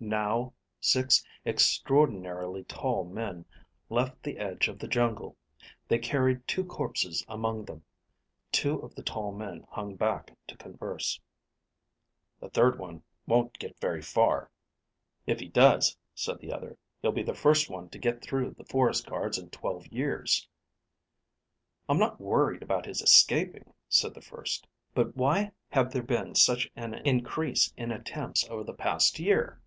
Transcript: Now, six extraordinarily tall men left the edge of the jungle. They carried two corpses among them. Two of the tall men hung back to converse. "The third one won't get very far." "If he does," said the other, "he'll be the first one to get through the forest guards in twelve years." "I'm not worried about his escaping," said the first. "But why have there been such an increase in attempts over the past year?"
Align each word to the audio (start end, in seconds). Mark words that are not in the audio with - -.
Now, 0.00 0.52
six 0.80 1.24
extraordinarily 1.46 2.64
tall 2.64 3.04
men 3.04 3.46
left 3.88 4.22
the 4.22 4.38
edge 4.38 4.66
of 4.68 4.78
the 4.80 4.88
jungle. 4.88 5.36
They 5.88 5.98
carried 5.98 6.46
two 6.48 6.64
corpses 6.64 7.24
among 7.28 7.64
them. 7.64 7.84
Two 8.52 8.80
of 8.80 8.96
the 8.96 9.04
tall 9.04 9.32
men 9.32 9.64
hung 9.70 9.94
back 9.94 10.36
to 10.48 10.58
converse. 10.58 11.20
"The 12.40 12.50
third 12.50 12.76
one 12.78 13.02
won't 13.26 13.58
get 13.58 13.80
very 13.80 14.02
far." 14.02 14.50
"If 15.26 15.38
he 15.38 15.48
does," 15.48 15.96
said 16.12 16.38
the 16.40 16.52
other, 16.52 16.76
"he'll 17.00 17.12
be 17.12 17.22
the 17.22 17.32
first 17.32 17.70
one 17.70 17.88
to 17.90 17.98
get 17.98 18.20
through 18.20 18.50
the 18.50 18.64
forest 18.64 19.06
guards 19.06 19.38
in 19.38 19.48
twelve 19.50 19.86
years." 19.86 20.46
"I'm 21.88 21.98
not 21.98 22.20
worried 22.20 22.64
about 22.64 22.84
his 22.84 23.00
escaping," 23.00 23.72
said 23.88 24.12
the 24.12 24.20
first. 24.20 24.66
"But 24.92 25.16
why 25.16 25.52
have 25.70 25.92
there 25.92 26.02
been 26.02 26.34
such 26.34 26.70
an 26.76 26.92
increase 26.94 27.72
in 27.76 27.90
attempts 27.90 28.46
over 28.50 28.64
the 28.64 28.74
past 28.74 29.18
year?" 29.20 29.62